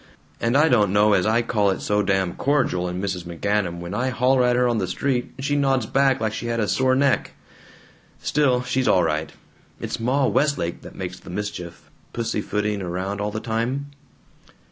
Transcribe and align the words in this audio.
And 0.39 0.57
I 0.57 0.67
don't 0.67 0.91
know 0.91 1.13
as 1.13 1.27
I 1.27 1.43
call 1.43 1.69
it 1.69 1.79
so 1.79 2.01
damn 2.01 2.33
cordial 2.33 2.89
in 2.89 2.99
Mrs. 2.99 3.23
McGanum 3.25 3.77
when 3.81 3.93
I 3.93 4.09
holler 4.09 4.43
at 4.45 4.55
her 4.55 4.67
on 4.67 4.79
the 4.79 4.87
street 4.87 5.31
and 5.37 5.45
she 5.45 5.55
nods 5.55 5.85
back 5.85 6.19
like 6.19 6.33
she 6.33 6.47
had 6.47 6.59
a 6.59 6.67
sore 6.67 6.95
neck. 6.95 7.33
Still, 8.19 8.63
she's 8.63 8.87
all 8.87 9.03
right. 9.03 9.31
It's 9.79 9.99
Ma 9.99 10.25
Westlake 10.25 10.81
that 10.81 10.95
makes 10.95 11.19
the 11.19 11.29
mischief, 11.29 11.91
pussyfooting 12.13 12.81
around 12.81 13.21
all 13.21 13.29
the 13.29 13.39
time. 13.39 13.91